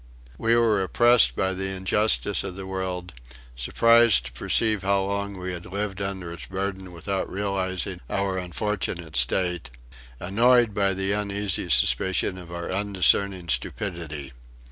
We 0.39 0.55
were 0.55 0.81
oppressed 0.81 1.35
by 1.35 1.53
the 1.53 1.67
injustice 1.67 2.43
of 2.43 2.55
the 2.55 2.65
world, 2.65 3.13
surprised 3.55 4.25
to 4.25 4.31
perceive 4.31 4.81
how 4.81 5.03
long 5.03 5.37
we 5.37 5.53
had 5.53 5.67
lived 5.67 6.01
under 6.01 6.33
its 6.33 6.47
burden 6.47 6.91
without 6.91 7.29
realising 7.31 8.01
our 8.09 8.39
unfortunate 8.39 9.15
state, 9.15 9.69
annoyed 10.19 10.73
by 10.73 10.95
the 10.95 11.11
uneasy 11.11 11.69
suspicion 11.69 12.39
of 12.39 12.51
our 12.51 12.71
undiscerning 12.71 13.47
stupidity. 13.47 14.33